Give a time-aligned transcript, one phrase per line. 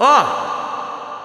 [0.00, 0.48] Ó!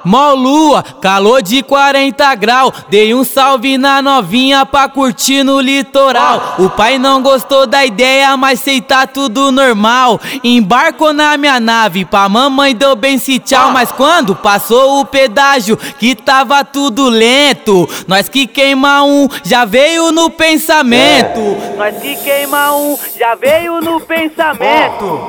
[0.03, 2.73] Mó lua, calor de 40 graus.
[2.89, 6.55] Dei um salve na novinha pra curtir no litoral.
[6.57, 10.19] O pai não gostou da ideia, mas sei tá tudo normal.
[10.43, 13.71] Embarcou na minha nave, pra mamãe deu bem se tchau.
[13.71, 17.87] Mas quando passou o pedágio, que tava tudo lento.
[18.07, 21.57] Nós que queima um, já veio no pensamento.
[21.77, 25.21] Nós que queima um, já veio no pensamento.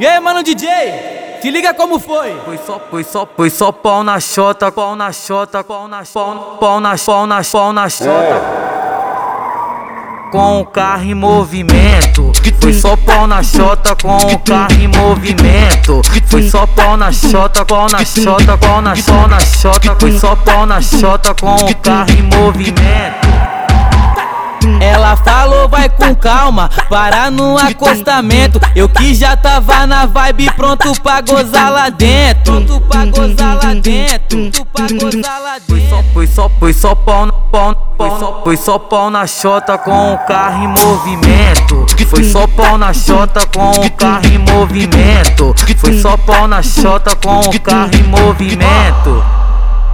[0.00, 1.19] E aí, mano DJ?
[1.40, 2.36] Se liga como foi.
[2.44, 6.58] Foi só, foi só, foi só pau na chota, pau na chota, pau na pau,
[6.60, 8.70] pau na pau na pau na chota.
[10.30, 12.30] Com o carro em movimento,
[12.60, 16.02] foi só pau na chota com o carro em movimento.
[16.26, 19.96] Foi só pau na chota, pau na chota, pau na pau na chota.
[19.98, 23.39] Foi só pau na chota com o carro em movimento.
[24.80, 28.60] Ela falou, vai com calma, para no acostamento.
[28.74, 32.44] Eu que já tava na vibe, pronto pra gozar lá dentro.
[32.44, 34.18] Pronto pra gozar lá dentro.
[34.28, 36.04] Pronto pra gozar lá dentro.
[36.12, 40.14] Foi só, foi só pau no pau, foi só, foi só pau na chota com
[40.14, 41.86] o carro em movimento.
[42.08, 45.54] Foi só pau na chota com o carro em movimento.
[45.78, 49.39] Foi só pau na chota com o carro em movimento.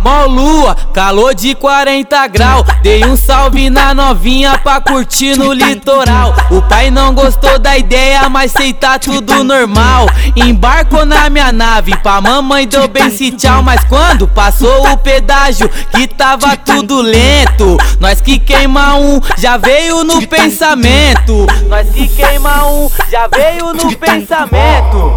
[0.06, 2.64] Mó lua, calor de 40 graus.
[2.80, 6.32] Dei um salve na novinha pra curtir no litoral.
[6.48, 10.06] O pai não gostou da ideia, mas sei tá tudo normal.
[10.36, 13.64] Embarcou na minha nave, pra mamãe deu bem se tchau.
[13.64, 17.77] Mas quando passou o pedágio, que tava tudo lento.
[17.98, 21.48] Nós que queima um, já veio no pensamento.
[21.66, 25.12] Nós que queima um, já veio no pensamento.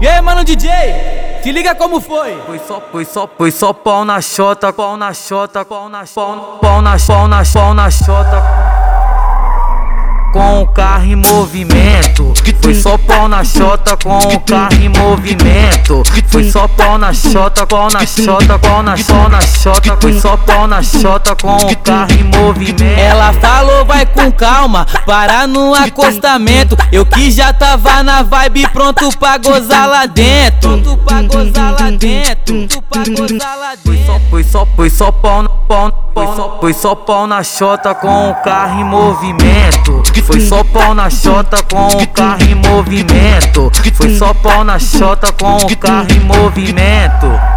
[0.00, 1.21] E aí, mano DJ?
[1.42, 2.40] Se liga como foi.
[2.46, 6.58] Foi só, foi só, foi só pau na chota, pau na chota, pau na pau,
[6.60, 8.71] pau na pau na pau na chota
[11.12, 12.32] em movimento.
[12.62, 16.02] Foi só pau na chota com o carro em movimento.
[16.28, 19.96] Foi só pau na chota, pau na chota, pau na pau na chota.
[20.00, 22.98] Foi só pau na chota com o carro em movimento.
[22.98, 26.76] Ela falou, vai com calma, para no acostamento.
[26.90, 30.60] Eu que já tava na vibe, pronto pra gozar lá dentro.
[30.60, 32.54] Pronto pra gozar lá dentro.
[32.54, 33.82] Pronto pra gozar lá dentro.
[33.84, 37.94] Foi só, foi só, foi só pau, pau, foi só, foi só pau na chota
[37.94, 40.02] com o carro em movimento.
[40.24, 43.70] Foi só pau na chota com o carro em movimento.
[43.94, 47.51] Foi só pau na chota com o carro em movimento.